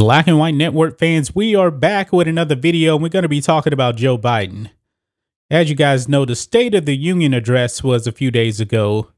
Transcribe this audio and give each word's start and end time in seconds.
Black 0.00 0.26
and 0.26 0.38
White 0.38 0.54
Network 0.54 0.98
fans, 0.98 1.34
we 1.34 1.54
are 1.54 1.70
back 1.70 2.10
with 2.10 2.26
another 2.26 2.54
video 2.54 2.94
and 2.94 3.02
we're 3.02 3.10
going 3.10 3.22
to 3.22 3.28
be 3.28 3.42
talking 3.42 3.74
about 3.74 3.96
Joe 3.96 4.16
Biden. 4.16 4.70
As 5.50 5.68
you 5.68 5.76
guys 5.76 6.08
know, 6.08 6.24
the 6.24 6.34
State 6.34 6.74
of 6.74 6.86
the 6.86 6.96
Union 6.96 7.34
address 7.34 7.84
was 7.84 8.06
a 8.06 8.12
few 8.12 8.30
days 8.30 8.60
ago, 8.60 9.10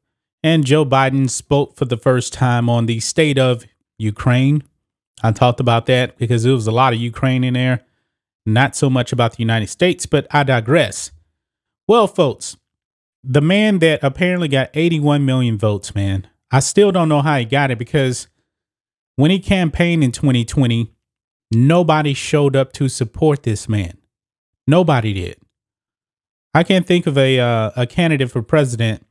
and 0.42 0.66
Joe 0.66 0.84
Biden 0.84 1.30
spoke 1.30 1.76
for 1.76 1.84
the 1.84 1.96
first 1.96 2.32
time 2.32 2.68
on 2.68 2.86
the 2.86 2.98
state 2.98 3.38
of 3.38 3.64
Ukraine. 3.96 4.64
I 5.22 5.30
talked 5.30 5.60
about 5.60 5.86
that 5.86 6.18
because 6.18 6.42
there 6.42 6.52
was 6.52 6.66
a 6.66 6.72
lot 6.72 6.92
of 6.92 6.98
Ukraine 6.98 7.44
in 7.44 7.54
there, 7.54 7.84
not 8.44 8.74
so 8.74 8.90
much 8.90 9.12
about 9.12 9.36
the 9.36 9.42
United 9.44 9.68
States, 9.68 10.04
but 10.04 10.26
I 10.32 10.42
digress. 10.42 11.12
Well, 11.86 12.08
folks, 12.08 12.56
the 13.22 13.40
man 13.40 13.78
that 13.78 14.00
apparently 14.02 14.48
got 14.48 14.70
81 14.74 15.24
million 15.24 15.58
votes, 15.58 15.94
man, 15.94 16.26
I 16.50 16.58
still 16.58 16.90
don't 16.90 17.08
know 17.08 17.22
how 17.22 17.38
he 17.38 17.44
got 17.44 17.70
it 17.70 17.78
because 17.78 18.26
when 19.16 19.30
he 19.30 19.38
campaigned 19.38 20.02
in 20.02 20.12
2020, 20.12 20.92
nobody 21.50 22.14
showed 22.14 22.56
up 22.56 22.72
to 22.72 22.88
support 22.88 23.42
this 23.42 23.68
man. 23.68 23.98
Nobody 24.66 25.12
did. 25.12 25.36
I 26.54 26.62
can't 26.62 26.86
think 26.86 27.06
of 27.06 27.16
a 27.16 27.40
uh, 27.40 27.70
a 27.76 27.86
candidate 27.86 28.30
for 28.30 28.42
president 28.42 29.06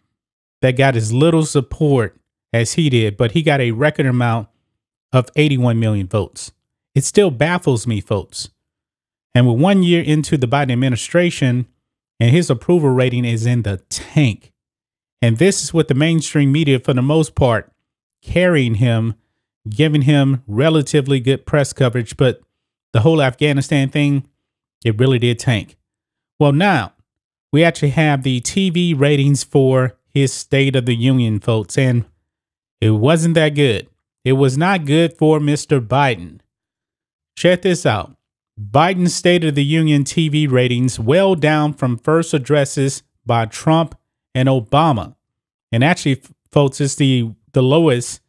that 0.62 0.78
got 0.78 0.96
as 0.96 1.12
little 1.12 1.46
support 1.46 2.18
as 2.54 2.74
he 2.74 2.90
did, 2.90 3.18
but 3.18 3.32
he 3.32 3.42
got 3.42 3.60
a 3.60 3.72
record 3.72 4.06
amount 4.06 4.48
of 5.12 5.30
81 5.36 5.80
million 5.80 6.08
votes. 6.08 6.52
It 6.94 7.04
still 7.04 7.32
baffles 7.32 7.88
me, 7.88 8.02
folks. 8.02 8.50
And 9.34 9.48
with 9.48 9.60
one 9.60 9.82
year 9.82 10.04
into 10.04 10.38
the 10.38 10.48
Biden 10.48 10.72
administration, 10.72 11.68
and 12.20 12.30
his 12.30 12.50
approval 12.50 12.90
rating 12.90 13.26
is 13.26 13.46
in 13.46 13.64
the 13.64 13.78
tank. 13.90 14.52
And 15.22 15.38
this 15.38 15.64
is 15.64 15.74
with 15.74 15.88
the 15.88 15.96
mainstream 15.96 16.52
media, 16.52 16.80
for 16.80 16.94
the 16.94 17.02
most 17.02 17.34
part, 17.34 17.72
carrying 18.22 18.76
him 18.76 19.16
giving 19.70 20.04
him 20.04 20.44
relatively 20.48 21.20
good 21.20 21.46
press 21.46 21.74
coverage, 21.74 22.18
but 22.18 22.42
the 22.94 23.02
whole 23.02 23.22
Afghanistan 23.22 23.90
thing, 23.90 24.28
it 24.84 25.00
really 25.00 25.20
did 25.20 25.40
tank. 25.40 25.78
Well, 26.40 26.52
now 26.52 26.94
we 27.52 27.64
actually 27.64 27.92
have 27.92 28.24
the 28.24 28.42
TV 28.42 28.98
ratings 28.98 29.44
for 29.44 29.98
his 30.10 30.34
State 30.34 30.76
of 30.76 30.86
the 30.86 30.96
Union, 30.96 31.40
folks, 31.40 31.78
and 31.78 32.06
it 32.80 32.92
wasn't 32.92 33.36
that 33.36 33.50
good. 33.50 33.88
It 34.24 34.34
was 34.34 34.58
not 34.58 34.86
good 34.86 35.18
for 35.18 35.40
Mr. 35.40 35.86
Biden. 35.86 36.40
Check 37.36 37.62
this 37.62 37.86
out 37.86 38.16
Biden's 38.60 39.16
State 39.16 39.44
of 39.44 39.56
the 39.56 39.64
Union 39.64 40.04
TV 40.04 40.50
ratings 40.50 41.00
well 41.00 41.36
down 41.36 41.74
from 41.74 41.98
first 41.98 42.34
addresses 42.34 43.04
by 43.26 43.46
Trump 43.46 43.98
and 44.36 44.50
Obama. 44.50 45.16
And 45.72 45.84
actually, 45.84 46.22
folks, 46.52 46.82
it's 46.82 46.96
the, 46.96 47.32
the 47.54 47.64
lowest 47.64 48.21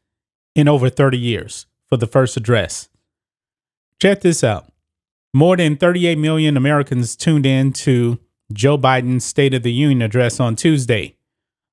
in 0.54 0.68
over 0.68 0.88
30 0.90 1.18
years 1.18 1.66
for 1.88 1.96
the 1.96 2.06
first 2.06 2.36
address. 2.36 2.88
Check 4.00 4.20
this 4.20 4.42
out. 4.42 4.72
More 5.32 5.56
than 5.56 5.76
38 5.76 6.18
million 6.18 6.56
Americans 6.56 7.16
tuned 7.16 7.46
in 7.46 7.72
to 7.72 8.18
Joe 8.52 8.76
Biden's 8.76 9.24
State 9.24 9.54
of 9.54 9.62
the 9.62 9.72
Union 9.72 10.02
address 10.02 10.40
on 10.40 10.56
Tuesday, 10.56 11.16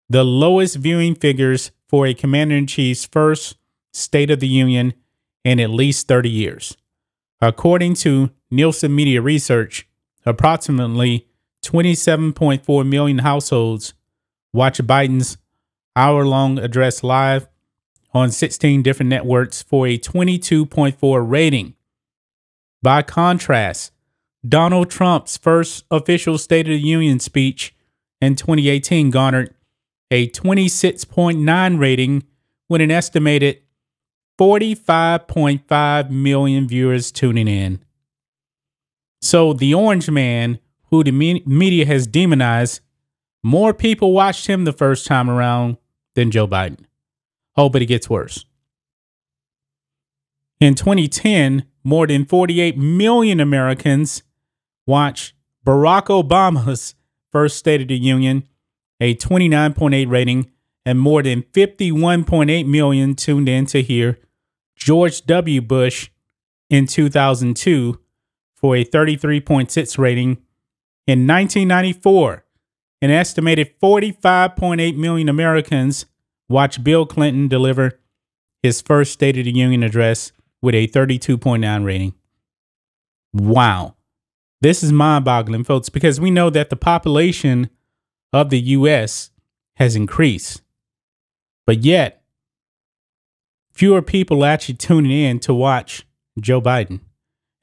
the 0.10 0.24
lowest 0.24 0.78
viewing 0.78 1.16
figures 1.16 1.72
for 1.88 2.06
a 2.08 2.14
commander 2.14 2.56
in 2.56 2.68
chief's 2.68 3.06
first 3.06 3.58
State 3.92 4.32
of 4.32 4.40
the 4.40 4.48
Union 4.48 4.94
in 5.44 5.60
at 5.60 5.70
least 5.70 6.08
30 6.08 6.30
years. 6.30 6.78
According 7.42 7.96
to 7.96 8.30
Nielsen 8.52 8.96
Media 8.96 9.22
Research, 9.22 9.88
approximately 10.26 11.28
27.4 11.64 12.88
million 12.88 13.20
households 13.20 13.94
watch 14.54 14.78
Biden's 14.80 15.38
hour 15.96 16.26
long 16.26 16.60
address 16.60 17.04
live 17.04 17.48
on 18.14 18.32
16 18.32 18.82
different 18.82 19.10
networks 19.10 19.62
for 19.62 19.88
a 19.88 19.98
22.4 19.98 21.30
rating. 21.30 21.76
By 22.82 23.02
contrast, 23.02 23.92
Donald 24.48 24.90
Trump's 24.90 25.38
first 25.38 25.86
official 25.92 26.38
State 26.38 26.68
of 26.68 26.72
the 26.72 26.80
Union 26.80 27.20
speech 27.20 27.76
in 28.22 28.36
2018 28.36 29.12
garnered 29.12 29.54
a 30.12 30.30
26.9 30.30 31.80
rating 31.80 32.24
with 32.68 32.82
an 32.82 32.92
estimated 32.92 33.62
45.5 34.40 36.10
million 36.10 36.68
viewers 36.68 37.12
tuning 37.12 37.48
in. 37.48 37.84
So, 39.22 39.52
the 39.52 39.74
Orange 39.74 40.10
Man, 40.10 40.60
who 40.90 41.04
the 41.04 41.12
media 41.12 41.86
has 41.86 42.08
demonized, 42.08 42.80
more 43.44 43.74
people 43.74 44.14
watched 44.14 44.48
him 44.48 44.64
the 44.64 44.72
first 44.72 45.06
time 45.06 45.30
around 45.30 45.78
than 46.16 46.32
Joe 46.32 46.48
Biden. 46.48 46.86
Oh, 47.56 47.70
but 47.70 47.82
it 47.82 47.88
gets 47.88 48.10
worse. 48.10 48.46
In 50.60 50.76
2010, 50.76 51.66
more 51.84 52.06
than 52.08 52.26
48 52.26 52.78
million 52.78 53.40
Americans 53.40 54.24
watched 54.86 55.34
Barack 55.66 56.08
Obama's 56.08 56.96
first 57.32 57.58
State 57.58 57.82
of 57.82 57.88
the 57.88 57.98
Union, 57.98 58.48
a 59.00 59.16
29.8 59.16 60.10
rating, 60.10 60.52
and 60.86 61.00
more 61.00 61.24
than 61.24 61.44
51.8 61.44 62.66
million 62.68 63.16
tuned 63.16 63.48
in 63.48 63.66
to 63.68 63.82
hear 63.82 64.20
George 64.76 65.26
W. 65.26 65.62
Bush 65.62 66.10
in 66.70 66.88
2002 66.88 68.00
for 68.56 68.76
a 68.76 68.84
33.6 68.84 69.98
rating. 69.98 70.38
In 71.08 71.26
1994, 71.26 72.46
an 73.02 73.12
estimated 73.12 73.80
45.8 73.80 74.96
million 74.98 75.30
Americans 75.30 76.06
Watch 76.50 76.84
Bill 76.84 77.06
Clinton 77.06 77.48
deliver 77.48 78.00
his 78.64 78.82
first 78.82 79.14
State 79.14 79.38
of 79.38 79.46
the 79.46 79.52
Union 79.52 79.84
address 79.84 80.32
with 80.62 80.76
a 80.76 80.88
32.9 80.88 81.86
rating. 81.86 82.14
Wow. 83.34 83.96
This 84.62 84.84
is 84.84 84.92
mind 84.92 85.24
boggling, 85.24 85.64
folks, 85.64 85.90
because 85.90 86.20
we 86.20 86.32
know 86.32 86.50
that 86.50 86.70
the 86.70 86.76
population 86.76 87.70
of 88.34 88.50
the 88.50 88.60
U.S. 88.60 89.30
has 89.76 89.96
increased. 89.96 90.62
But 91.66 91.86
yet, 91.86 92.24
fewer 93.72 94.02
people 94.02 94.44
actually 94.44 94.76
tuning 94.76 95.12
in 95.12 95.40
to 95.42 95.54
watch 95.54 96.06
Joe 96.42 96.62
Biden. 96.62 97.00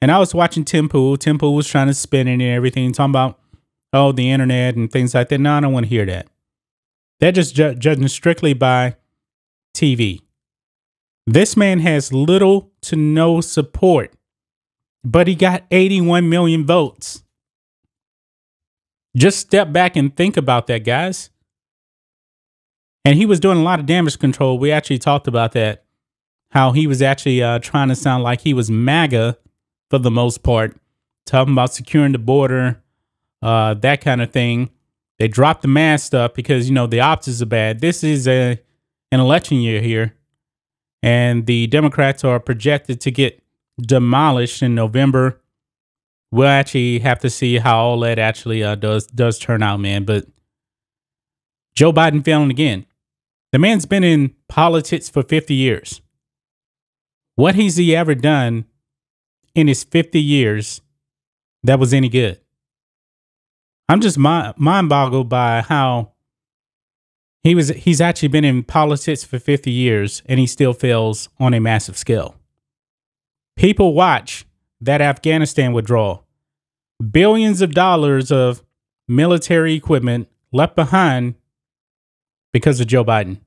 And 0.01 0.11
I 0.11 0.19
was 0.19 0.33
watching 0.33 0.63
Tim 0.63 0.89
Pool. 0.89 1.17
Tim 1.17 1.37
Pool 1.37 1.55
was 1.55 1.67
trying 1.67 1.87
to 1.87 1.93
spin 1.93 2.27
it 2.27 2.33
and 2.33 2.41
everything, 2.41 2.91
talking 2.93 3.11
about, 3.11 3.39
oh, 3.93 4.11
the 4.11 4.31
internet 4.31 4.75
and 4.75 4.91
things 4.91 5.13
like 5.13 5.29
that. 5.29 5.39
No, 5.39 5.53
I 5.53 5.59
don't 5.59 5.73
want 5.73 5.85
to 5.85 5.89
hear 5.89 6.05
that. 6.05 6.27
They're 7.19 7.31
just 7.31 7.55
ju- 7.55 7.75
judging 7.75 8.07
strictly 8.07 8.53
by 8.53 8.95
TV. 9.75 10.21
This 11.25 11.57
man 11.57 11.79
has 11.79 12.13
little 12.13 12.71
to 12.83 12.95
no 12.95 13.41
support, 13.41 14.13
but 15.03 15.27
he 15.27 15.35
got 15.35 15.63
81 15.71 16.29
million 16.29 16.65
votes. 16.65 17.23
Just 19.15 19.39
step 19.39 19.73
back 19.73 19.95
and 19.95 20.15
think 20.15 20.37
about 20.37 20.67
that, 20.67 20.85
guys. 20.85 21.31
And 23.03 23.15
he 23.17 23.25
was 23.25 23.39
doing 23.39 23.57
a 23.57 23.63
lot 23.63 23.79
of 23.79 23.85
damage 23.85 24.19
control. 24.19 24.59
We 24.59 24.71
actually 24.71 24.99
talked 24.99 25.27
about 25.27 25.53
that. 25.53 25.85
How 26.51 26.71
he 26.71 26.87
was 26.87 27.01
actually 27.01 27.41
uh, 27.41 27.59
trying 27.59 27.89
to 27.89 27.95
sound 27.95 28.23
like 28.23 28.41
he 28.41 28.53
was 28.53 28.69
MAGA 28.69 29.37
for 29.89 29.97
the 29.97 30.11
most 30.11 30.43
part, 30.43 30.77
talking 31.25 31.53
about 31.53 31.73
securing 31.73 32.11
the 32.11 32.19
border, 32.19 32.81
uh, 33.41 33.73
that 33.75 34.01
kind 34.01 34.21
of 34.21 34.31
thing. 34.31 34.69
They 35.19 35.27
dropped 35.27 35.63
the 35.63 35.67
mask 35.67 36.07
stuff 36.07 36.33
because 36.33 36.69
you 36.69 36.75
know 36.75 36.87
the 36.87 36.99
optics 36.99 37.41
are 37.41 37.47
bad. 37.47 37.79
This 37.79 38.03
is 38.03 38.27
a 38.27 38.59
an 39.11 39.19
election 39.19 39.57
year 39.57 39.81
here, 39.81 40.13
and 41.01 41.45
the 41.45 41.67
Democrats 41.67 42.23
are 42.23 42.39
projected 42.39 43.01
to 43.01 43.11
get 43.11 43.41
demolished 43.79 44.61
in 44.61 44.75
November. 44.75 45.41
We'll 46.31 46.47
actually 46.47 46.99
have 46.99 47.19
to 47.19 47.29
see 47.29 47.57
how 47.57 47.77
all 47.77 47.99
that 48.01 48.19
actually 48.19 48.63
uh, 48.63 48.75
does 48.75 49.07
does 49.07 49.39
turn 49.39 49.63
out, 49.63 49.79
man. 49.79 50.03
But 50.03 50.27
Joe 51.73 51.93
Biden 51.93 52.23
failing 52.23 52.51
again. 52.51 52.85
The 53.51 53.59
man's 53.59 53.85
been 53.85 54.03
in 54.03 54.35
politics 54.49 55.09
for 55.09 55.23
50 55.23 55.53
years. 55.53 56.01
What 57.35 57.55
has 57.55 57.77
he 57.77 57.95
ever 57.95 58.13
done 58.13 58.65
in 59.55 59.67
his 59.67 59.83
50 59.83 60.19
years 60.21 60.81
that 61.63 61.79
was 61.79 61.93
any 61.93 62.09
good? 62.09 62.39
I'm 63.89 64.01
just 64.01 64.17
mind, 64.17 64.55
boggled 64.89 65.29
by 65.29 65.61
how 65.61 66.11
he 67.43 67.55
was 67.55 67.69
he's 67.69 68.01
actually 68.01 68.27
been 68.27 68.43
in 68.43 68.63
politics 68.63 69.23
for 69.23 69.39
50 69.39 69.71
years 69.71 70.21
and 70.25 70.39
he 70.39 70.47
still 70.47 70.73
fails 70.73 71.29
on 71.39 71.53
a 71.53 71.61
massive 71.61 71.97
scale. 71.97 72.35
People 73.55 73.93
watch 73.93 74.45
that 74.81 75.01
Afghanistan 75.01 75.71
withdrawal. 75.71 76.25
Billions 77.11 77.61
of 77.61 77.73
dollars 77.73 78.31
of 78.31 78.61
military 79.07 79.73
equipment 79.73 80.27
left 80.51 80.75
behind 80.75 81.35
because 82.51 82.79
of 82.79 82.87
Joe 82.87 83.05
Biden. 83.05 83.39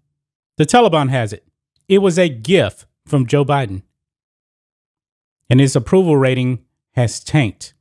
The 0.57 0.65
Taliban 0.65 1.11
has 1.11 1.33
it. 1.33 1.47
It 1.89 1.99
was 1.99 2.19
a 2.19 2.29
gift 2.29 2.87
from 3.07 3.27
Joe 3.27 3.45
Biden. 3.45 3.83
And 5.49 5.61
his 5.61 5.75
approval 5.77 6.17
rating 6.17 6.65
has 6.93 7.21
tanked. 7.21 7.75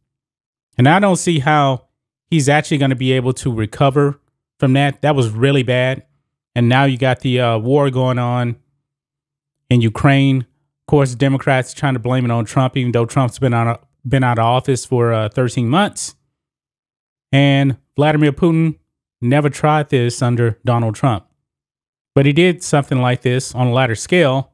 And 0.78 0.88
I 0.88 1.00
don't 1.00 1.18
see 1.18 1.40
how 1.40 1.89
he's 2.30 2.50
actually 2.50 2.78
going 2.78 2.90
to 2.90 2.96
be 2.96 3.12
able 3.14 3.34
to 3.34 3.52
recover 3.52 4.20
from 4.60 4.74
that. 4.74 5.02
That 5.02 5.16
was 5.16 5.30
really 5.30 5.64
bad. 5.64 6.04
And 6.56 6.68
now 6.68 6.86
you 6.86 6.98
got 6.98 7.22
the 7.22 7.40
uh, 7.40 7.58
war 7.58 7.90
going 7.90 8.20
on 8.20 8.58
in 9.70 9.82
Ukraine, 9.82 10.42
Of 10.42 10.88
course, 10.88 11.16
Democrats 11.16 11.74
trying 11.74 11.94
to 11.94 12.00
blame 12.00 12.26
it 12.26 12.32
on 12.32 12.46
Trump, 12.46 12.76
even 12.76 12.92
though 12.92 13.06
Trump's 13.06 13.40
been 13.40 13.54
out 13.54 13.88
been 14.08 14.24
out 14.24 14.40
of 14.40 14.46
office 14.46 14.86
for 14.86 15.14
uh, 15.14 15.30
13 15.30 15.70
months. 15.70 16.16
And 17.32 17.78
Vladimir 17.96 18.32
Putin 18.32 18.80
never 19.22 19.50
tried 19.50 19.90
this 19.90 20.22
under 20.22 20.58
Donald 20.66 20.96
Trump, 20.96 21.26
but 22.16 22.26
he 22.26 22.34
did 22.34 22.64
something 22.64 23.00
like 23.00 23.22
this 23.22 23.54
on 23.54 23.68
a 23.68 23.72
lighter 23.72 23.96
scale 23.96 24.54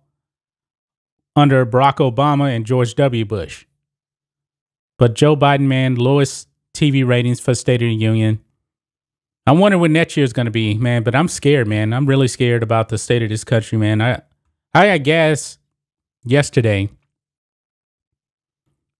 under 1.35 1.65
Barack 1.65 1.97
Obama 1.97 2.53
and 2.53 2.65
George 2.65 2.95
W. 2.95 3.23
Bush. 3.23 3.65
But 4.97 5.13
Joe 5.13 5.35
Biden, 5.35 5.67
man, 5.67 5.95
lowest 5.95 6.49
TV 6.75 7.05
ratings 7.05 7.39
for 7.39 7.55
State 7.55 7.81
of 7.81 7.87
the 7.87 7.95
Union. 7.95 8.39
I 9.47 9.51
wonder 9.51 9.77
what 9.77 9.91
next 9.91 10.17
year 10.17 10.23
is 10.23 10.33
going 10.33 10.45
to 10.45 10.51
be, 10.51 10.75
man. 10.75 11.03
But 11.03 11.15
I'm 11.15 11.27
scared, 11.27 11.67
man. 11.67 11.93
I'm 11.93 12.05
really 12.05 12.27
scared 12.27 12.63
about 12.63 12.89
the 12.89 12.97
state 12.97 13.23
of 13.23 13.29
this 13.29 13.43
country, 13.43 13.77
man. 13.77 14.01
I, 14.01 14.21
I 14.73 14.97
got 14.97 15.03
gas 15.03 15.57
yesterday, 16.23 16.89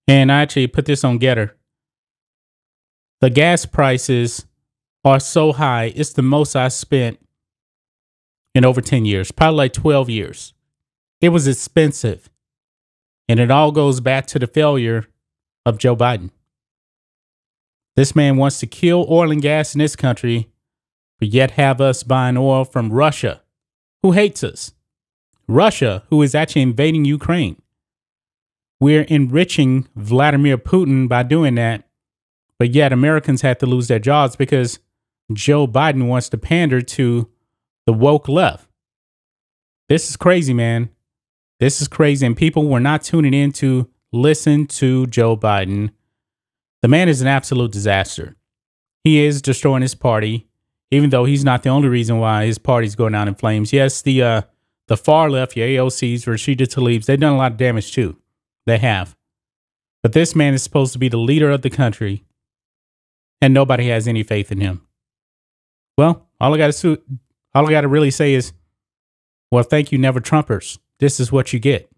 and 0.08 0.32
I 0.32 0.42
actually 0.42 0.68
put 0.68 0.86
this 0.86 1.04
on 1.04 1.20
Gettr. 1.20 1.52
The 3.22 3.30
gas 3.30 3.66
prices 3.66 4.46
are 5.04 5.20
so 5.20 5.54
high. 5.54 5.94
It's 5.96 6.14
the 6.14 6.22
most 6.22 6.56
I 6.56 6.68
spent 6.68 7.20
in 8.54 8.66
over 8.66 8.82
10 8.82 9.06
years, 9.06 9.32
probably 9.32 9.58
like 9.58 9.74
12 9.74 10.10
years. 10.10 10.54
It 11.22 11.30
was 11.30 11.48
expensive. 11.48 12.30
And 13.28 13.40
it 13.40 13.50
all 13.50 13.72
goes 13.72 14.00
back 14.00 14.28
to 14.28 14.40
the 14.40 14.48
failure 14.48 15.08
of 15.66 15.78
Joe 15.78 15.96
Biden. 15.96 16.30
This 17.96 18.16
man 18.16 18.38
wants 18.38 18.60
to 18.60 18.68
kill 18.68 19.06
oil 19.10 19.32
and 19.32 19.42
gas 19.42 19.74
in 19.74 19.80
this 19.80 19.96
country, 19.96 20.50
but 21.20 21.30
yet 21.30 21.52
have 21.52 21.80
us 21.80 22.04
buying 22.04 22.38
oil 22.38 22.66
from 22.66 22.92
Russia, 22.92 23.42
who 24.04 24.12
hates 24.12 24.44
us. 24.44 24.74
Russia, 25.48 26.04
who 26.10 26.22
is 26.22 26.36
actually 26.36 26.64
invading 26.64 27.06
Ukraine. 27.06 27.62
We're 28.80 29.04
enriching 29.04 29.88
Vladimir 29.96 30.58
Putin 30.58 31.08
by 31.08 31.24
doing 31.24 31.56
that, 31.56 31.88
but 32.60 32.74
yet 32.74 32.92
Americans 32.92 33.42
have 33.42 33.60
to 33.60 33.66
lose 33.66 33.88
their 33.88 34.00
jobs 34.00 34.36
because 34.36 34.80
Joe 35.32 35.68
Biden 35.68 36.08
wants 36.08 36.30
to 36.30 36.38
pander 36.38 36.82
to 36.82 37.30
the 37.86 37.94
woke 37.94 38.28
left. 38.28 38.70
This 39.88 40.10
is 40.10 40.18
crazy, 40.18 40.54
man. 40.54 40.90
This 41.60 41.82
is 41.82 41.88
crazy. 41.88 42.26
And 42.26 42.36
people 42.36 42.68
were 42.68 42.80
not 42.80 43.04
tuning 43.04 43.34
in 43.34 43.52
to 43.54 43.90
listen 44.12 44.66
to 44.68 45.08
Joe 45.08 45.38
Biden. 45.38 45.92
The 46.86 46.90
man 46.90 47.10
is 47.10 47.20
an 47.20 47.28
absolute 47.28 47.72
disaster. 47.72 48.36
He 49.04 49.26
is 49.26 49.42
destroying 49.42 49.82
his 49.82 49.96
party, 49.96 50.48
even 50.92 51.10
though 51.10 51.26
he's 51.26 51.44
not 51.44 51.64
the 51.64 51.70
only 51.70 51.88
reason 51.88 52.20
why 52.20 52.46
his 52.46 52.60
party's 52.60 52.94
going 52.94 53.14
down 53.14 53.28
in 53.28 53.34
flames. 53.34 53.74
Yes, 53.74 54.04
the 54.04 54.22
uh, 54.22 54.42
the 54.86 54.96
far 54.96 55.32
left, 55.32 55.56
the 55.56 55.62
AOCs, 55.62 56.28
Rashida 56.28 56.68
Tlaib's, 56.68 57.08
they've 57.08 57.20
done 57.20 57.34
a 57.34 57.38
lot 57.38 57.54
of 57.54 57.58
damage 57.58 57.92
too. 57.92 58.18
They 58.68 58.78
have. 58.78 59.16
But 60.04 60.14
this 60.14 60.36
man 60.36 60.54
is 60.54 60.62
supposed 60.62 60.94
to 60.94 61.00
be 61.00 61.10
the 61.10 61.18
leader 61.18 61.50
of 61.50 61.64
the 61.64 61.72
country, 61.72 62.24
and 63.42 63.52
nobody 63.52 63.88
has 63.88 64.08
any 64.08 64.22
faith 64.22 64.52
in 64.52 64.62
him. 64.62 64.86
Well, 65.98 66.28
all 66.40 66.54
I 66.54 66.58
got 66.60 66.72
to 66.72 67.02
all 67.56 67.66
I 67.66 67.72
got 67.72 67.82
to 67.82 67.88
really 67.88 68.12
say 68.12 68.36
is, 68.36 68.54
well, 69.50 69.64
thank 69.64 69.92
you, 69.92 69.98
never 69.98 70.22
Trumpers. 70.22 70.78
This 71.00 71.20
is 71.20 71.32
what 71.32 71.52
you 71.52 71.58
get. 71.58 71.90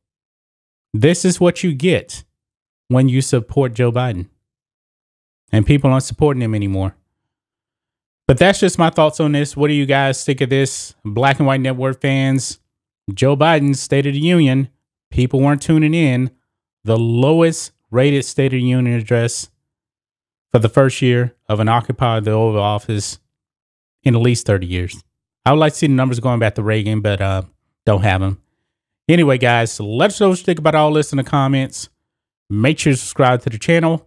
This 0.94 1.26
is 1.26 1.42
what 1.42 1.62
you 1.62 1.74
get 1.74 2.24
when 2.88 3.10
you 3.10 3.22
support 3.22 3.74
Joe 3.74 3.92
Biden. 3.92 4.28
And 5.52 5.66
people 5.66 5.92
aren't 5.92 6.04
supporting 6.04 6.42
him 6.42 6.54
anymore. 6.54 6.96
But 8.28 8.38
that's 8.38 8.60
just 8.60 8.78
my 8.78 8.90
thoughts 8.90 9.20
on 9.20 9.32
this. 9.32 9.56
What 9.56 9.70
do 9.70 9.74
you 9.74 9.86
guys 9.86 10.24
think 10.26 10.42
of 10.42 10.50
this? 10.50 10.96
Black 11.06 11.40
and 11.40 11.48
White 11.48 11.62
Network 11.62 12.02
fans, 12.02 12.60
Joe 13.14 13.38
Biden's 13.38 13.80
State 13.80 14.06
of 14.06 14.14
the 14.14 14.20
Union, 14.20 14.70
people 15.10 15.40
weren't 15.40 15.62
tuning 15.62 15.94
in. 15.94 16.32
The 16.84 16.98
lowest 16.98 17.72
rated 17.90 18.26
State 18.26 18.48
of 18.48 18.60
the 18.60 18.62
Union 18.62 18.96
address 18.96 19.50
for 20.52 20.60
the 20.60 20.70
first 20.70 21.02
year 21.02 21.36
of 21.48 21.60
an 21.60 21.70
occupied 21.70 22.26
the 22.26 22.32
Oval 22.32 22.62
Office 22.62 23.20
in 24.04 24.16
at 24.16 24.22
least 24.22 24.46
30 24.46 24.66
years. 24.66 25.04
I 25.46 25.52
would 25.52 25.60
like 25.60 25.74
to 25.74 25.80
see 25.80 25.88
the 25.88 25.94
numbers 25.94 26.20
going 26.20 26.40
back 26.40 26.56
to 26.56 26.64
Reagan, 26.64 27.02
but 27.02 27.22
uh, 27.22 27.44
don't 27.86 28.04
have 28.04 28.22
them. 28.22 28.42
Anyway, 29.08 29.38
guys, 29.38 29.80
let 29.80 30.12
us 30.12 30.20
know 30.20 30.30
what 30.30 30.40
you 30.40 30.44
think 30.44 30.60
about 30.60 30.76
all 30.76 30.92
this 30.92 31.14
in 31.14 31.18
the 31.18 31.24
comments. 31.24 31.90
Make 32.50 32.80
sure 32.80 32.92
to 32.92 32.98
subscribe 32.98 33.42
to 33.44 33.50
the 33.50 33.58
channel, 33.58 34.07